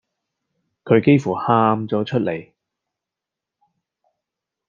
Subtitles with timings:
[0.83, 2.53] 佢幾乎喊咗出嚟